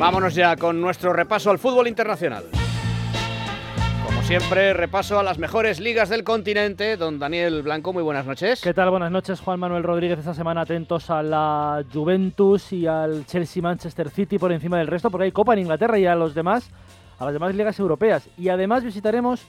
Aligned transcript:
Vámonos 0.00 0.34
ya 0.34 0.56
con 0.56 0.80
nuestro 0.80 1.12
repaso 1.12 1.50
al 1.50 1.58
fútbol 1.58 1.86
internacional. 1.86 2.44
Como 4.02 4.22
siempre, 4.22 4.72
repaso 4.72 5.18
a 5.18 5.22
las 5.22 5.38
mejores 5.38 5.78
ligas 5.78 6.08
del 6.08 6.24
continente. 6.24 6.96
Don 6.96 7.18
Daniel 7.18 7.60
Blanco, 7.60 7.92
muy 7.92 8.02
buenas 8.02 8.24
noches. 8.24 8.62
¿Qué 8.62 8.72
tal? 8.72 8.88
Buenas 8.88 9.12
noches, 9.12 9.40
Juan 9.40 9.60
Manuel 9.60 9.82
Rodríguez. 9.82 10.18
Esta 10.18 10.32
semana 10.32 10.62
atentos 10.62 11.10
a 11.10 11.22
la 11.22 11.84
Juventus 11.92 12.72
y 12.72 12.86
al 12.86 13.26
Chelsea 13.26 13.62
Manchester 13.62 14.08
City 14.08 14.38
por 14.38 14.52
encima 14.52 14.78
del 14.78 14.86
resto, 14.86 15.10
porque 15.10 15.24
hay 15.24 15.32
Copa 15.32 15.52
en 15.52 15.58
Inglaterra 15.58 15.98
y 15.98 16.06
a 16.06 16.14
los 16.14 16.34
demás, 16.34 16.70
a 17.18 17.26
las 17.26 17.34
demás 17.34 17.54
ligas 17.54 17.78
europeas. 17.78 18.26
Y 18.38 18.48
además 18.48 18.82
visitaremos 18.82 19.42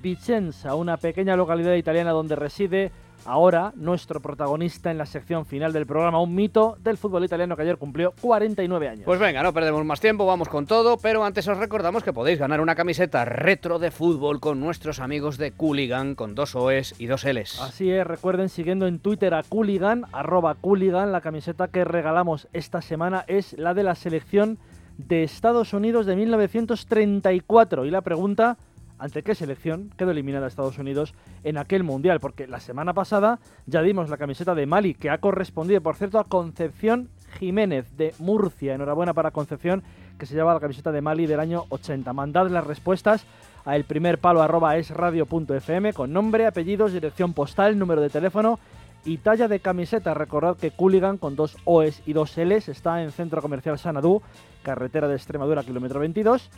Vicenza, 0.00 0.74
una 0.74 0.96
pequeña 0.96 1.36
localidad 1.36 1.74
italiana 1.74 2.12
donde 2.12 2.34
reside 2.34 2.92
ahora 3.24 3.72
nuestro 3.76 4.20
protagonista 4.20 4.90
en 4.90 4.98
la 4.98 5.06
sección 5.06 5.46
final 5.46 5.72
del 5.72 5.86
programa, 5.86 6.20
un 6.20 6.34
mito 6.34 6.76
del 6.80 6.96
fútbol 6.96 7.24
italiano 7.24 7.56
que 7.56 7.62
ayer 7.62 7.76
cumplió 7.76 8.14
49 8.20 8.88
años. 8.88 9.04
Pues 9.04 9.20
venga, 9.20 9.42
no 9.42 9.52
perdemos 9.52 9.84
más 9.84 10.00
tiempo, 10.00 10.26
vamos 10.26 10.48
con 10.48 10.66
todo, 10.66 10.96
pero 10.98 11.24
antes 11.24 11.46
os 11.48 11.58
recordamos 11.58 12.02
que 12.02 12.12
podéis 12.12 12.38
ganar 12.38 12.60
una 12.60 12.74
camiseta 12.74 13.24
retro 13.24 13.78
de 13.78 13.90
fútbol 13.90 14.40
con 14.40 14.60
nuestros 14.60 15.00
amigos 15.00 15.38
de 15.38 15.52
Cooligan 15.52 16.14
con 16.14 16.34
dos 16.34 16.54
O's 16.54 16.94
y 16.98 17.06
dos 17.06 17.24
L's. 17.24 17.60
Así 17.60 17.90
es, 17.90 18.06
recuerden 18.06 18.48
siguiendo 18.48 18.86
en 18.86 18.98
Twitter 18.98 19.34
a 19.34 19.42
Cooligan, 19.42 20.04
arroba 20.12 20.54
Cooligan, 20.54 21.12
la 21.12 21.20
camiseta 21.20 21.68
que 21.68 21.84
regalamos 21.84 22.48
esta 22.52 22.82
semana 22.82 23.24
es 23.26 23.52
la 23.58 23.74
de 23.74 23.82
la 23.82 23.94
selección 23.94 24.58
de 24.98 25.22
Estados 25.22 25.72
Unidos 25.72 26.06
de 26.06 26.16
1934 26.16 27.84
y 27.86 27.90
la 27.90 28.00
pregunta 28.02 28.58
ante 28.98 29.22
qué 29.22 29.34
selección 29.34 29.90
quedó 29.96 30.10
eliminada 30.10 30.46
Estados 30.46 30.78
Unidos 30.78 31.14
en 31.44 31.58
aquel 31.58 31.84
mundial, 31.84 32.20
porque 32.20 32.46
la 32.46 32.60
semana 32.60 32.94
pasada 32.94 33.38
ya 33.66 33.82
dimos 33.82 34.10
la 34.10 34.16
camiseta 34.16 34.54
de 34.54 34.66
Mali, 34.66 34.94
que 34.94 35.10
ha 35.10 35.18
correspondido, 35.18 35.80
por 35.80 35.96
cierto, 35.96 36.18
a 36.18 36.24
Concepción 36.24 37.08
Jiménez 37.38 37.96
de 37.96 38.14
Murcia. 38.18 38.74
Enhorabuena 38.74 39.14
para 39.14 39.30
Concepción, 39.30 39.82
que 40.18 40.26
se 40.26 40.34
lleva 40.34 40.54
la 40.54 40.60
camiseta 40.60 40.92
de 40.92 41.00
Mali 41.00 41.26
del 41.26 41.40
año 41.40 41.64
80. 41.68 42.12
Mandad 42.12 42.48
las 42.48 42.66
respuestas 42.66 43.24
a 43.64 43.76
el 43.76 43.84
primer 43.84 44.18
palo 44.18 44.42
arroba 44.42 44.76
es 44.76 44.90
radio.fm 44.90 45.92
con 45.92 46.12
nombre, 46.12 46.46
apellidos, 46.46 46.92
dirección 46.92 47.34
postal, 47.34 47.78
número 47.78 48.00
de 48.00 48.10
teléfono 48.10 48.58
y 49.04 49.18
talla 49.18 49.46
de 49.46 49.60
camiseta. 49.60 50.14
Recordad 50.14 50.56
que 50.56 50.70
Cooligan 50.70 51.18
con 51.18 51.36
dos 51.36 51.56
O's 51.64 52.02
y 52.06 52.12
dos 52.14 52.36
L's 52.36 52.68
está 52.68 53.02
en 53.02 53.12
Centro 53.12 53.42
Comercial 53.42 53.78
Sanadú, 53.78 54.22
carretera 54.62 55.06
de 55.06 55.14
Extremadura, 55.14 55.62
kilómetro 55.62 56.00
22 56.00 56.50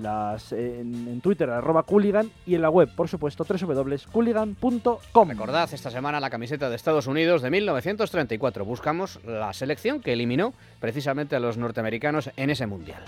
las 0.00 0.52
en, 0.52 1.20
Twitter, 1.20 1.50
arroba 1.50 1.84
Cooligan, 1.84 2.30
y 2.46 2.54
en 2.54 2.62
la 2.62 2.70
web, 2.70 2.90
por 2.94 3.08
supuesto, 3.08 3.44
www.cooligan.com. 3.44 5.28
Recordad 5.28 5.72
esta 5.72 5.90
semana 5.90 6.20
la 6.20 6.30
camiseta 6.30 6.70
de 6.70 6.76
Estados 6.76 7.06
Unidos 7.06 7.42
de 7.42 7.50
1934. 7.50 8.64
Buscamos 8.64 9.20
la 9.24 9.52
selección 9.52 10.00
que 10.00 10.12
eliminó 10.12 10.54
precisamente 10.80 11.36
a 11.36 11.40
los 11.40 11.56
norteamericanos 11.56 12.30
en 12.36 12.50
ese 12.50 12.66
mundial. 12.66 13.02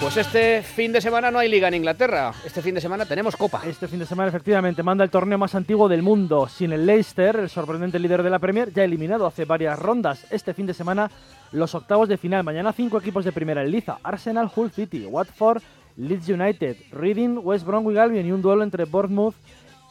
Pues 0.00 0.16
este 0.16 0.62
fin 0.62 0.92
de 0.92 1.00
semana 1.00 1.32
no 1.32 1.40
hay 1.40 1.48
liga 1.48 1.66
en 1.66 1.74
Inglaterra. 1.74 2.32
Este 2.46 2.62
fin 2.62 2.72
de 2.72 2.80
semana 2.80 3.04
tenemos 3.04 3.34
copa. 3.34 3.62
Este 3.66 3.88
fin 3.88 3.98
de 3.98 4.06
semana, 4.06 4.28
efectivamente, 4.28 4.84
manda 4.84 5.02
el 5.02 5.10
torneo 5.10 5.38
más 5.38 5.56
antiguo 5.56 5.88
del 5.88 6.02
mundo. 6.02 6.46
Sin 6.46 6.72
el 6.72 6.86
Leicester, 6.86 7.34
el 7.34 7.48
sorprendente 7.50 7.98
líder 7.98 8.22
de 8.22 8.30
la 8.30 8.38
Premier, 8.38 8.72
ya 8.72 8.84
eliminado 8.84 9.26
hace 9.26 9.44
varias 9.44 9.76
rondas. 9.76 10.24
Este 10.30 10.54
fin 10.54 10.66
de 10.66 10.74
semana, 10.74 11.10
los 11.50 11.74
octavos 11.74 12.08
de 12.08 12.16
final. 12.16 12.44
Mañana, 12.44 12.72
cinco 12.72 12.98
equipos 12.98 13.24
de 13.24 13.32
primera 13.32 13.62
en 13.62 13.72
liza: 13.72 13.98
Arsenal, 14.04 14.48
Hull 14.54 14.70
City, 14.70 15.04
Watford, 15.04 15.62
Leeds 15.96 16.28
United, 16.28 16.76
Reading, 16.92 17.40
West 17.42 17.66
Bromwich 17.66 17.98
Albion 17.98 18.24
y 18.24 18.30
un 18.30 18.40
duelo 18.40 18.62
entre 18.62 18.84
Bournemouth 18.84 19.34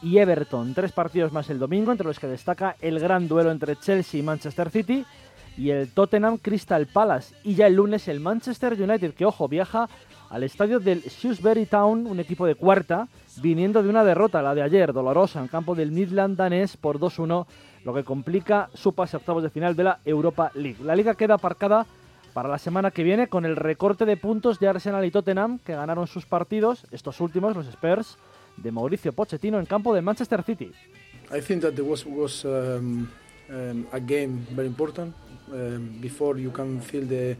y 0.00 0.16
Everton. 0.16 0.72
Tres 0.72 0.90
partidos 0.92 1.32
más 1.32 1.50
el 1.50 1.58
domingo, 1.58 1.92
entre 1.92 2.06
los 2.06 2.18
que 2.18 2.28
destaca 2.28 2.76
el 2.80 2.98
gran 2.98 3.28
duelo 3.28 3.50
entre 3.50 3.76
Chelsea 3.76 4.20
y 4.20 4.22
Manchester 4.22 4.70
City 4.70 5.04
y 5.58 5.70
el 5.70 5.88
Tottenham 5.88 6.38
Crystal 6.38 6.86
Palace. 6.86 7.34
Y 7.42 7.56
ya 7.56 7.66
el 7.66 7.74
lunes 7.74 8.06
el 8.08 8.20
Manchester 8.20 8.80
United, 8.80 9.12
que 9.12 9.26
ojo, 9.26 9.48
viaja 9.48 9.88
al 10.30 10.44
estadio 10.44 10.78
del 10.78 11.02
Shrewsbury 11.02 11.66
Town, 11.66 12.06
un 12.06 12.20
equipo 12.20 12.46
de 12.46 12.54
cuarta, 12.54 13.08
viniendo 13.42 13.82
de 13.82 13.88
una 13.88 14.04
derrota, 14.04 14.40
la 14.40 14.54
de 14.54 14.62
ayer, 14.62 14.92
dolorosa, 14.92 15.40
en 15.40 15.48
campo 15.48 15.74
del 15.74 15.90
Midland 15.90 16.36
danés 16.36 16.76
por 16.76 17.00
2-1, 17.00 17.46
lo 17.84 17.94
que 17.94 18.04
complica 18.04 18.70
su 18.72 18.92
pase 18.92 19.16
a 19.16 19.18
octavos 19.18 19.42
de 19.42 19.50
final 19.50 19.74
de 19.74 19.84
la 19.84 19.98
Europa 20.04 20.52
League. 20.54 20.82
La 20.84 20.94
liga 20.94 21.14
queda 21.14 21.34
aparcada 21.34 21.86
para 22.34 22.48
la 22.48 22.58
semana 22.58 22.92
que 22.92 23.02
viene 23.02 23.28
con 23.28 23.44
el 23.44 23.56
recorte 23.56 24.04
de 24.04 24.16
puntos 24.16 24.60
de 24.60 24.68
Arsenal 24.68 25.04
y 25.04 25.10
Tottenham, 25.10 25.58
que 25.58 25.74
ganaron 25.74 26.06
sus 26.06 26.24
partidos, 26.24 26.86
estos 26.92 27.20
últimos, 27.20 27.56
los 27.56 27.66
Spurs, 27.66 28.16
de 28.56 28.70
Mauricio 28.70 29.12
Pochettino 29.12 29.58
en 29.58 29.66
campo 29.66 29.92
del 29.92 30.04
Manchester 30.04 30.42
City. 30.44 30.70
I 31.32 31.40
think 31.40 31.62
that 31.62 31.78
was, 31.80 32.06
was 32.06 32.44
um, 32.44 33.08
um, 33.50 33.86
a 33.92 33.98
game 33.98 34.46
very 34.54 34.68
important. 34.68 35.14
Um, 35.52 35.98
before 36.00 36.36
you 36.36 36.50
can 36.50 36.80
feel 36.80 37.06
the, 37.06 37.36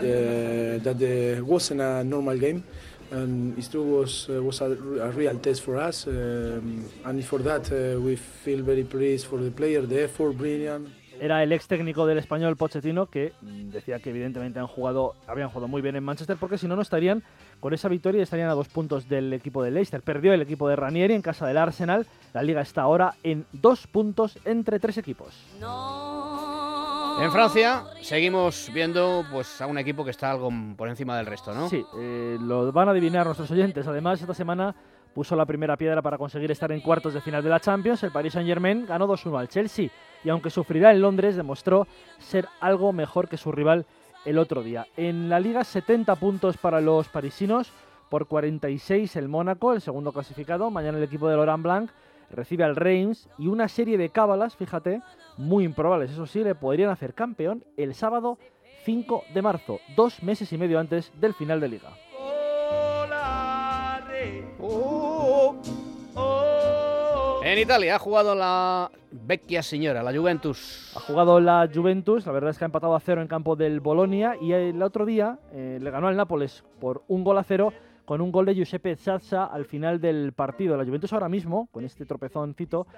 the 0.00 0.80
that 0.82 0.98
the 0.98 1.40
wasn't 1.40 1.80
a 1.80 2.04
normal 2.04 2.38
game 2.38 2.62
and 3.10 3.58
it 3.58 3.74
was 3.74 4.28
uh, 4.30 4.40
was 4.42 4.60
a, 4.60 4.66
a, 4.66 5.10
real 5.10 5.36
test 5.38 5.62
for 5.62 5.76
us 5.76 6.06
um, 6.06 6.84
and 7.04 7.24
for 7.24 7.40
that 7.40 7.70
uh, 7.72 8.00
we 8.00 8.14
feel 8.14 8.62
very 8.62 8.84
pleased 8.84 9.26
for 9.26 9.38
the 9.38 9.50
player 9.50 9.82
the 9.82 10.04
effort 10.04 10.38
brilliant 10.38 10.88
era 11.20 11.42
el 11.42 11.52
ex 11.52 11.68
técnico 11.68 12.06
del 12.06 12.18
español 12.18 12.56
Pochettino 12.56 13.06
que 13.06 13.32
decía 13.42 14.00
que 14.00 14.08
evidentemente 14.08 14.58
han 14.58 14.66
jugado, 14.66 15.14
habían 15.26 15.50
jugado 15.50 15.68
muy 15.68 15.82
bien 15.82 15.94
en 15.94 16.02
Manchester 16.02 16.38
porque 16.40 16.56
si 16.56 16.66
no 16.66 16.76
no 16.76 16.82
estarían 16.82 17.22
con 17.60 17.74
esa 17.74 17.88
victoria 17.88 18.22
estarían 18.22 18.48
a 18.48 18.54
dos 18.54 18.68
puntos 18.68 19.06
del 19.06 19.30
equipo 19.34 19.62
de 19.62 19.70
Leicester. 19.70 20.00
Perdió 20.00 20.32
el 20.32 20.40
equipo 20.40 20.66
de 20.66 20.76
Ranieri 20.76 21.12
en 21.12 21.20
casa 21.20 21.46
del 21.46 21.58
Arsenal. 21.58 22.06
La 22.32 22.42
liga 22.42 22.62
está 22.62 22.82
ahora 22.82 23.16
en 23.22 23.44
dos 23.52 23.86
puntos 23.86 24.38
entre 24.46 24.80
tres 24.80 24.96
equipos. 24.96 25.34
En 27.20 27.30
Francia 27.30 27.84
seguimos 28.00 28.70
viendo 28.72 29.26
pues 29.30 29.60
a 29.60 29.66
un 29.66 29.76
equipo 29.76 30.06
que 30.06 30.10
está 30.10 30.30
algo 30.30 30.50
por 30.74 30.88
encima 30.88 31.18
del 31.18 31.26
resto, 31.26 31.52
¿no? 31.52 31.68
Sí, 31.68 31.84
eh, 31.98 32.38
lo 32.40 32.72
van 32.72 32.88
a 32.88 32.92
adivinar 32.92 33.26
nuestros 33.26 33.50
oyentes. 33.50 33.86
Además, 33.86 34.22
esta 34.22 34.32
semana 34.32 34.74
puso 35.12 35.36
la 35.36 35.44
primera 35.44 35.76
piedra 35.76 36.00
para 36.00 36.16
conseguir 36.16 36.50
estar 36.50 36.72
en 36.72 36.80
cuartos 36.80 37.12
de 37.12 37.20
final 37.20 37.42
de 37.44 37.50
la 37.50 37.60
Champions. 37.60 38.02
El 38.04 38.10
Paris 38.10 38.32
Saint-Germain 38.32 38.86
ganó 38.86 39.06
2-1 39.06 39.38
al 39.38 39.48
Chelsea 39.48 39.90
y 40.24 40.30
aunque 40.30 40.48
sufrirá 40.48 40.92
en 40.92 41.02
Londres, 41.02 41.36
demostró 41.36 41.86
ser 42.18 42.48
algo 42.58 42.90
mejor 42.94 43.28
que 43.28 43.36
su 43.36 43.52
rival 43.52 43.84
el 44.24 44.38
otro 44.38 44.62
día. 44.62 44.86
En 44.96 45.28
la 45.28 45.40
liga 45.40 45.62
70 45.62 46.16
puntos 46.16 46.56
para 46.56 46.80
los 46.80 47.08
parisinos, 47.08 47.70
por 48.08 48.28
46 48.28 49.14
el 49.16 49.28
Mónaco, 49.28 49.74
el 49.74 49.82
segundo 49.82 50.12
clasificado. 50.12 50.70
Mañana 50.70 50.96
el 50.96 51.04
equipo 51.04 51.28
de 51.28 51.36
Laurent 51.36 51.62
Blanc 51.62 51.90
recibe 52.30 52.64
al 52.64 52.76
Reims 52.76 53.28
y 53.38 53.48
una 53.48 53.68
serie 53.68 53.98
de 53.98 54.10
cábalas, 54.10 54.56
fíjate, 54.56 55.02
muy 55.36 55.64
improbables, 55.64 56.10
eso 56.10 56.26
sí, 56.26 56.42
le 56.44 56.54
podrían 56.54 56.90
hacer 56.90 57.14
campeón 57.14 57.64
el 57.76 57.94
sábado 57.94 58.38
5 58.84 59.24
de 59.34 59.42
marzo, 59.42 59.80
dos 59.96 60.22
meses 60.22 60.52
y 60.52 60.58
medio 60.58 60.78
antes 60.78 61.12
del 61.20 61.34
final 61.34 61.60
de 61.60 61.68
liga. 61.68 61.90
En 67.42 67.58
Italia 67.58 67.96
ha 67.96 67.98
jugado 67.98 68.34
la 68.34 68.90
vecchia 69.10 69.62
señora, 69.62 70.02
la 70.02 70.12
Juventus. 70.12 70.92
Ha 70.94 71.00
jugado 71.00 71.40
la 71.40 71.68
Juventus, 71.72 72.26
la 72.26 72.32
verdad 72.32 72.50
es 72.50 72.58
que 72.58 72.64
ha 72.64 72.66
empatado 72.66 72.94
a 72.94 73.00
cero 73.00 73.22
en 73.22 73.28
campo 73.28 73.56
del 73.56 73.80
Bolonia 73.80 74.36
y 74.40 74.52
el 74.52 74.80
otro 74.82 75.04
día 75.04 75.38
eh, 75.52 75.78
le 75.80 75.90
ganó 75.90 76.08
al 76.08 76.16
Nápoles 76.16 76.62
por 76.80 77.02
un 77.08 77.24
gol 77.24 77.38
a 77.38 77.42
cero 77.42 77.72
con 78.10 78.20
un 78.20 78.32
gol 78.32 78.46
de 78.46 78.56
Giuseppe 78.56 78.96
Zazza 78.96 79.44
al 79.44 79.66
final 79.66 80.00
del 80.00 80.32
partido. 80.32 80.76
La 80.76 80.84
Juventus 80.84 81.12
ahora 81.12 81.28
mismo, 81.28 81.68
con 81.70 81.84
este 81.84 82.04
tropezoncito, 82.04 82.88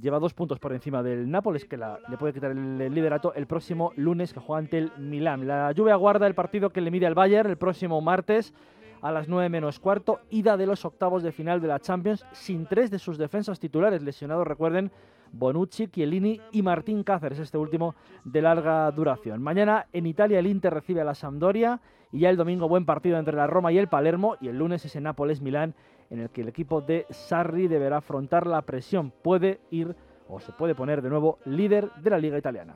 lleva 0.00 0.18
dos 0.18 0.32
puntos 0.32 0.58
por 0.58 0.72
encima 0.72 1.02
del 1.02 1.30
Nápoles, 1.30 1.66
que 1.66 1.76
le 1.76 2.16
puede 2.18 2.32
quitar 2.32 2.52
el, 2.52 2.78
liderato 2.94 3.34
el 3.34 3.46
próximo 3.46 3.92
lunes 3.96 4.32
que 4.32 4.40
juega 4.40 4.60
ante 4.60 4.78
el 4.78 4.92
Milán. 4.96 5.46
La 5.46 5.74
Juve 5.76 5.92
aguarda 5.92 6.26
el 6.26 6.34
partido 6.34 6.70
que 6.70 6.80
le 6.80 6.90
mide 6.90 7.06
al 7.06 7.14
Bayern 7.14 7.50
el 7.50 7.58
próximo 7.58 8.00
martes 8.00 8.54
a 9.02 9.12
las 9.12 9.28
9 9.28 9.50
menos 9.50 9.78
cuarto, 9.80 10.20
ida 10.30 10.56
de 10.56 10.64
los 10.64 10.82
octavos 10.86 11.22
de 11.22 11.30
final 11.30 11.60
de 11.60 11.68
la 11.68 11.78
Champions, 11.78 12.24
sin 12.32 12.64
tres 12.64 12.90
de 12.90 12.98
sus 12.98 13.18
defensas 13.18 13.60
titulares 13.60 14.02
lesionados, 14.02 14.46
recuerden, 14.46 14.90
Bonucci, 15.30 15.88
Chiellini 15.88 16.40
y 16.52 16.62
Martín 16.62 17.02
Cáceres, 17.02 17.38
este 17.38 17.58
último 17.58 17.94
de 18.24 18.40
larga 18.40 18.90
duración. 18.92 19.42
Mañana 19.42 19.88
en 19.92 20.06
Italia 20.06 20.38
el 20.38 20.46
Inter 20.46 20.72
recibe 20.72 21.02
a 21.02 21.04
la 21.04 21.14
Sampdoria 21.14 21.82
y 22.12 22.20
ya 22.20 22.30
el 22.30 22.36
domingo 22.36 22.68
buen 22.68 22.84
partido 22.84 23.18
entre 23.18 23.36
la 23.36 23.46
Roma 23.46 23.72
y 23.72 23.78
el 23.78 23.88
Palermo 23.88 24.36
y 24.40 24.48
el 24.48 24.58
lunes 24.58 24.84
ese 24.84 25.00
Nápoles-Milán 25.00 25.74
en 26.10 26.20
el 26.20 26.30
que 26.30 26.42
el 26.42 26.48
equipo 26.48 26.80
de 26.80 27.06
Sarri 27.10 27.68
deberá 27.68 27.98
afrontar 27.98 28.46
la 28.46 28.62
presión. 28.62 29.10
Puede 29.10 29.60
ir 29.70 29.94
o 30.28 30.40
se 30.40 30.52
puede 30.52 30.74
poner 30.74 31.02
de 31.02 31.10
nuevo 31.10 31.38
líder 31.44 31.90
de 31.94 32.10
la 32.10 32.18
liga 32.18 32.38
italiana. 32.38 32.74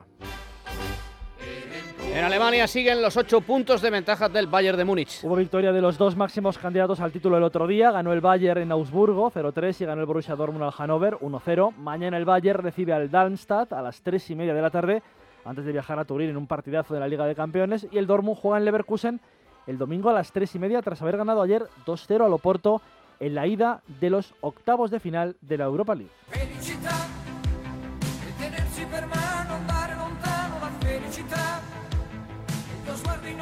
En 2.15 2.23
Alemania 2.23 2.67
siguen 2.67 3.01
los 3.01 3.17
ocho 3.17 3.41
puntos 3.41 3.81
de 3.81 3.89
ventaja 3.89 4.29
del 4.29 4.45
Bayern 4.45 4.77
de 4.77 4.85
Múnich. 4.85 5.23
Hubo 5.23 5.35
victoria 5.35 5.71
de 5.71 5.81
los 5.81 5.97
dos 5.97 6.15
máximos 6.15 6.59
candidatos 6.59 6.99
al 6.99 7.11
título 7.11 7.37
el 7.37 7.43
otro 7.43 7.65
día. 7.65 7.89
Ganó 7.89 8.13
el 8.13 8.21
Bayern 8.21 8.61
en 8.61 8.71
Augsburgo 8.71 9.31
0-3 9.31 9.81
y 9.81 9.85
ganó 9.85 10.01
el 10.01 10.05
Borussia 10.05 10.35
Dortmund 10.35 10.63
al 10.63 10.71
Hannover 10.71 11.15
1-0. 11.15 11.75
Mañana 11.75 12.17
el 12.17 12.25
Bayern 12.25 12.61
recibe 12.61 12.93
al 12.93 13.09
Darmstadt 13.09 13.73
a 13.73 13.81
las 13.81 14.03
3 14.03 14.29
y 14.29 14.35
media 14.35 14.53
de 14.53 14.61
la 14.61 14.69
tarde 14.69 15.01
antes 15.45 15.65
de 15.65 15.71
viajar 15.71 15.99
a 15.99 16.05
Turín 16.05 16.29
en 16.29 16.37
un 16.37 16.47
partidazo 16.47 16.93
de 16.93 16.99
la 16.99 17.07
Liga 17.07 17.25
de 17.25 17.35
Campeones. 17.35 17.87
Y 17.91 17.97
el 17.97 18.07
Dortmund 18.07 18.37
juega 18.39 18.57
en 18.57 18.65
Leverkusen 18.65 19.19
el 19.67 19.77
domingo 19.77 20.09
a 20.09 20.13
las 20.13 20.31
3 20.31 20.55
y 20.55 20.59
media 20.59 20.81
tras 20.81 21.01
haber 21.01 21.17
ganado 21.17 21.41
ayer 21.41 21.67
2-0 21.85 22.25
al 22.25 22.33
Oporto 22.33 22.81
en 23.19 23.35
la 23.35 23.47
ida 23.47 23.81
de 24.01 24.09
los 24.09 24.33
octavos 24.41 24.91
de 24.91 24.99
final 24.99 25.37
de 25.41 25.57
la 25.57 25.65
Europa 25.65 25.95
League. 25.95 26.11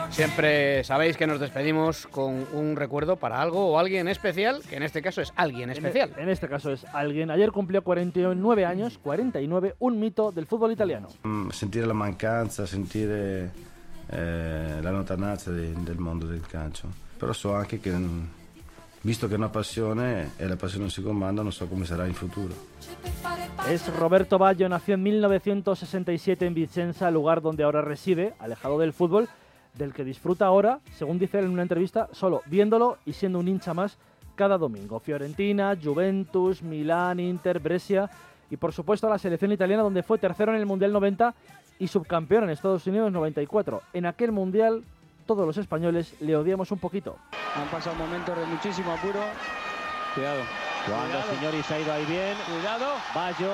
Siempre 0.09 0.83
sabéis 0.83 1.15
que 1.17 1.25
nos 1.27 1.39
despedimos 1.39 2.05
con 2.07 2.45
un 2.53 2.75
recuerdo 2.75 3.15
para 3.15 3.41
algo 3.41 3.67
o 3.71 3.79
alguien 3.79 4.07
especial, 4.07 4.61
que 4.69 4.75
en 4.75 4.83
este 4.83 5.01
caso 5.01 5.21
es 5.21 5.31
alguien 5.35 5.69
En- 5.69 5.77
especial. 5.77 6.11
En, 6.17 6.29
este 6.29 6.47
caso 6.49 6.71
es 6.71 6.85
alguien. 6.93 7.31
Ayer 7.31 7.51
cumplió 7.51 7.81
49 7.83 8.65
años, 8.65 8.97
49, 9.01 9.75
un 9.79 9.99
mito 9.99 10.31
del 10.31 10.45
fútbol 10.47 10.71
italiano. 10.71 11.07
Mm, 11.23 11.49
Sentire 11.49 11.85
la 11.85 11.93
mancanza, 11.93 12.67
sentire 12.67 13.51
eh, 14.09 14.79
la 14.81 14.91
lontananza 14.91 15.51
de- 15.51 15.73
del 15.73 15.97
mondo 15.97 16.25
del 16.27 16.41
calcio. 16.45 16.87
Però 17.17 17.31
so 17.33 17.55
anche 17.55 17.79
che, 17.79 17.91
mm, 17.91 18.23
visto 19.03 19.27
che 19.27 19.35
è 19.35 19.37
una 19.37 19.49
passione 19.49 20.31
e 20.37 20.47
la 20.47 20.57
passione 20.57 20.89
si 20.89 21.01
comanda, 21.01 21.41
non 21.41 21.51
so 21.53 21.67
come 21.67 21.85
sarà 21.85 22.05
in 22.05 22.13
futuro. 22.13 22.53
Es 23.69 23.87
Roberto 23.95 24.37
Baggio, 24.37 24.67
nació 24.67 24.95
en 24.95 25.03
1967 25.03 26.45
en 26.45 26.53
Vicenza, 26.53 27.09
lugar 27.11 27.41
donde 27.41 27.63
ahora 27.63 27.81
reside, 27.81 28.33
alejado 28.39 28.77
del 28.79 28.91
fútbol, 28.91 29.29
del 29.73 29.93
que 29.93 30.03
disfruta 30.03 30.45
ahora, 30.45 30.79
según 30.93 31.19
dice 31.19 31.39
él 31.39 31.45
en 31.45 31.51
una 31.51 31.61
entrevista, 31.61 32.09
solo 32.11 32.41
viéndolo 32.45 32.97
y 33.05 33.13
siendo 33.13 33.39
un 33.39 33.47
hincha 33.47 33.73
más 33.73 33.97
cada 34.35 34.57
domingo. 34.57 34.99
Fiorentina, 34.99 35.77
Juventus, 35.81 36.61
Milán, 36.61 37.19
Inter, 37.19 37.59
Brescia 37.59 38.09
y 38.49 38.57
por 38.57 38.73
supuesto 38.73 39.09
la 39.09 39.17
selección 39.17 39.51
italiana 39.51 39.83
donde 39.83 40.03
fue 40.03 40.17
tercero 40.17 40.53
en 40.53 40.59
el 40.59 40.65
Mundial 40.65 40.91
90 40.91 41.33
y 41.79 41.87
subcampeón 41.87 42.43
en 42.43 42.49
Estados 42.51 42.85
Unidos 42.87 43.11
94. 43.11 43.81
En 43.93 44.05
aquel 44.05 44.31
Mundial 44.31 44.83
todos 45.25 45.45
los 45.45 45.57
españoles 45.57 46.15
le 46.19 46.35
odiamos 46.35 46.71
un 46.71 46.79
poquito. 46.79 47.17
Han 47.55 47.67
pasado 47.69 47.95
momentos 47.95 48.37
de 48.37 48.45
muchísimo 48.45 48.91
apuro. 48.91 49.19
Cuidado. 50.13 50.41
Cuando. 50.85 51.21
Signori 51.29 51.63
se 51.63 51.73
ha 51.73 51.79
ido 51.79 51.93
ahí 51.93 52.05
bien. 52.05 52.35
Cuidado. 52.45 52.85
Bayo 53.15 53.51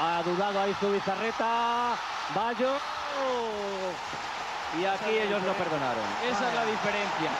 ha 0.00 0.22
dudado 0.24 0.60
ahí 0.60 0.74
su 0.80 0.90
bizarreta. 0.90 1.94
Bayo. 2.34 2.70
Y 4.80 4.84
aquí 4.84 5.18
ellos 5.18 5.42
no 5.42 5.52
perdonaron. 5.52 6.04
Esa 6.28 6.48
es 6.48 6.54
la 6.54 6.64
diferencia. 6.64 7.30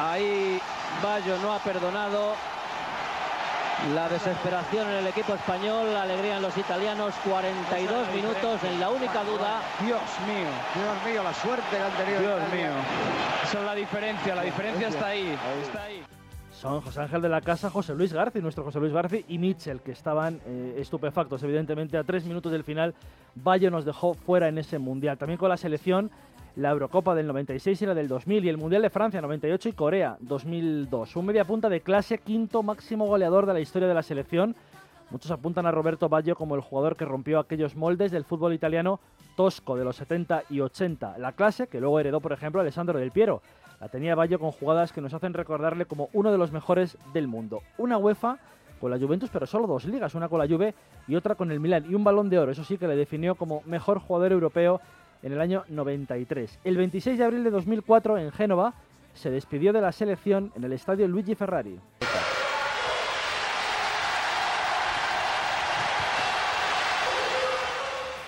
Ahí 0.00 0.60
Bayo 1.02 1.38
no 1.38 1.52
ha 1.52 1.58
perdonado. 1.58 2.34
La 3.94 4.08
desesperación 4.08 4.88
en 4.88 4.96
el 4.96 5.06
equipo 5.06 5.34
español, 5.34 5.94
la 5.94 6.02
alegría 6.02 6.36
en 6.36 6.42
los 6.42 6.56
italianos, 6.58 7.14
42 7.24 8.08
minutos 8.12 8.64
en 8.64 8.80
la 8.80 8.90
única 8.90 9.22
duda. 9.22 9.62
Dios 9.80 10.00
mío. 10.26 10.48
Dios 10.74 11.04
mío, 11.06 11.22
la 11.22 11.32
suerte 11.32 11.64
que 11.70 11.82
han 11.82 11.92
tenido. 11.92 12.20
Dios 12.20 12.52
mío. 12.52 12.70
Esa 13.44 13.58
es 13.60 13.64
la 13.64 13.74
diferencia. 13.74 14.34
La 14.34 14.42
diferencia 14.42 14.88
está 14.88 15.06
ahí. 15.06 15.38
Está 15.62 15.82
ahí. 15.84 16.04
Son 16.58 16.80
José 16.80 17.02
Ángel 17.02 17.22
de 17.22 17.28
la 17.28 17.40
Casa, 17.40 17.70
José 17.70 17.94
Luis 17.94 18.12
Garci, 18.12 18.40
nuestro 18.40 18.64
José 18.64 18.80
Luis 18.80 18.92
Garci 18.92 19.24
y 19.28 19.38
Mitchell, 19.38 19.80
que 19.80 19.92
estaban 19.92 20.40
eh, 20.44 20.74
estupefactos, 20.78 21.40
evidentemente, 21.44 21.96
a 21.96 22.02
tres 22.02 22.24
minutos 22.24 22.50
del 22.50 22.64
final. 22.64 22.96
Bayo 23.36 23.70
nos 23.70 23.84
dejó 23.84 24.12
fuera 24.12 24.48
en 24.48 24.58
ese 24.58 24.80
mundial. 24.80 25.16
También 25.18 25.38
con 25.38 25.50
la 25.50 25.56
selección, 25.56 26.10
la 26.56 26.70
Eurocopa 26.70 27.14
del 27.14 27.28
96 27.28 27.80
y 27.80 27.86
la 27.86 27.94
del 27.94 28.08
2000, 28.08 28.44
y 28.44 28.48
el 28.48 28.56
Mundial 28.56 28.82
de 28.82 28.90
Francia 28.90 29.20
98 29.20 29.68
y 29.68 29.72
Corea 29.72 30.16
2002. 30.18 31.14
Un 31.14 31.26
media 31.26 31.44
punta 31.44 31.68
de 31.68 31.80
clase, 31.80 32.18
quinto 32.18 32.64
máximo 32.64 33.06
goleador 33.06 33.46
de 33.46 33.52
la 33.52 33.60
historia 33.60 33.86
de 33.86 33.94
la 33.94 34.02
selección. 34.02 34.56
Muchos 35.10 35.30
apuntan 35.30 35.64
a 35.64 35.70
Roberto 35.70 36.08
Baggio 36.08 36.34
como 36.34 36.56
el 36.56 36.60
jugador 36.60 36.96
que 36.96 37.04
rompió 37.04 37.38
aquellos 37.38 37.76
moldes 37.76 38.10
del 38.10 38.24
fútbol 38.24 38.52
italiano 38.52 38.98
tosco 39.38 39.76
de 39.76 39.84
los 39.84 39.94
70 39.94 40.42
y 40.50 40.58
80. 40.58 41.16
La 41.18 41.30
clase 41.30 41.68
que 41.68 41.78
luego 41.78 42.00
heredó, 42.00 42.18
por 42.20 42.32
ejemplo, 42.32 42.60
Alessandro 42.60 42.98
Del 42.98 43.12
Piero. 43.12 43.40
La 43.80 43.88
tenía 43.88 44.16
Baggio 44.16 44.40
con 44.40 44.50
jugadas 44.50 44.92
que 44.92 45.00
nos 45.00 45.14
hacen 45.14 45.32
recordarle 45.32 45.86
como 45.86 46.08
uno 46.12 46.32
de 46.32 46.38
los 46.38 46.50
mejores 46.50 46.98
del 47.12 47.28
mundo. 47.28 47.62
Una 47.76 47.98
UEFA 47.98 48.38
con 48.80 48.90
la 48.90 48.98
Juventus, 48.98 49.30
pero 49.32 49.46
solo 49.46 49.68
dos 49.68 49.84
ligas, 49.84 50.16
una 50.16 50.28
con 50.28 50.40
la 50.40 50.48
Juve 50.48 50.74
y 51.06 51.14
otra 51.14 51.36
con 51.36 51.52
el 51.52 51.60
Milan. 51.60 51.88
Y 51.88 51.94
un 51.94 52.02
balón 52.02 52.28
de 52.28 52.40
oro, 52.40 52.50
eso 52.50 52.64
sí 52.64 52.78
que 52.78 52.88
le 52.88 52.96
definió 52.96 53.36
como 53.36 53.62
mejor 53.64 54.00
jugador 54.00 54.32
europeo 54.32 54.80
en 55.22 55.32
el 55.32 55.40
año 55.40 55.62
93. 55.68 56.58
El 56.64 56.76
26 56.76 57.16
de 57.16 57.24
abril 57.24 57.44
de 57.44 57.50
2004 57.52 58.18
en 58.18 58.32
Génova 58.32 58.74
se 59.14 59.30
despidió 59.30 59.72
de 59.72 59.80
la 59.80 59.92
selección 59.92 60.50
en 60.56 60.64
el 60.64 60.72
estadio 60.72 61.06
Luigi 61.06 61.36
Ferrari. 61.36 61.78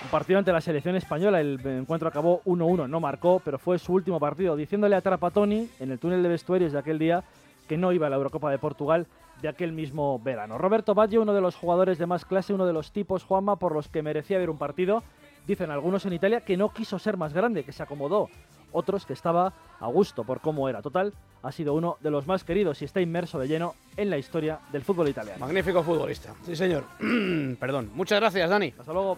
partido 0.11 0.39
ante 0.39 0.51
la 0.51 0.59
selección 0.59 0.97
española, 0.97 1.39
el 1.39 1.57
encuentro 1.65 2.09
acabó 2.09 2.41
1-1, 2.43 2.89
no 2.89 2.99
marcó, 2.99 3.41
pero 3.43 3.57
fue 3.57 3.79
su 3.79 3.93
último 3.93 4.19
partido, 4.19 4.57
diciéndole 4.57 4.97
a 4.97 5.01
Trapatoni 5.01 5.69
en 5.79 5.89
el 5.89 5.99
túnel 5.99 6.21
de 6.21 6.27
vestuarios 6.27 6.73
de 6.73 6.79
aquel 6.79 6.99
día 6.99 7.23
que 7.69 7.77
no 7.77 7.93
iba 7.93 8.07
a 8.07 8.09
la 8.09 8.17
Eurocopa 8.17 8.51
de 8.51 8.57
Portugal 8.57 9.07
de 9.41 9.47
aquel 9.47 9.71
mismo 9.71 10.19
verano. 10.19 10.57
Roberto 10.57 10.93
Baggio, 10.93 11.21
uno 11.21 11.33
de 11.33 11.39
los 11.39 11.55
jugadores 11.55 11.97
de 11.97 12.07
más 12.07 12.25
clase, 12.25 12.53
uno 12.53 12.65
de 12.65 12.73
los 12.73 12.91
tipos, 12.91 13.23
Juanma, 13.23 13.55
por 13.55 13.73
los 13.73 13.87
que 13.87 14.03
merecía 14.03 14.37
ver 14.37 14.49
un 14.49 14.57
partido. 14.57 15.01
Dicen 15.47 15.71
algunos 15.71 16.05
en 16.05 16.11
Italia 16.11 16.41
que 16.41 16.57
no 16.57 16.69
quiso 16.69 16.99
ser 16.99 17.15
más 17.15 17.31
grande, 17.33 17.63
que 17.63 17.71
se 17.71 17.81
acomodó. 17.81 18.27
Otros 18.73 19.05
que 19.05 19.13
estaba 19.13 19.53
a 19.79 19.87
gusto 19.87 20.25
por 20.25 20.41
cómo 20.41 20.67
era. 20.67 20.81
Total, 20.81 21.13
ha 21.43 21.51
sido 21.51 21.73
uno 21.73 21.97
de 22.01 22.11
los 22.11 22.27
más 22.27 22.43
queridos 22.43 22.81
y 22.81 22.85
está 22.85 23.01
inmerso 23.01 23.39
de 23.39 23.47
lleno 23.47 23.75
en 23.97 24.09
la 24.09 24.17
historia 24.17 24.59
del 24.71 24.83
fútbol 24.83 25.09
italiano. 25.09 25.39
Magnífico 25.39 25.83
futbolista. 25.83 26.33
Sí, 26.45 26.55
señor. 26.55 26.83
Perdón. 27.59 27.91
Muchas 27.93 28.19
gracias, 28.19 28.49
Dani. 28.49 28.73
Hasta 28.77 28.93
luego. 28.93 29.17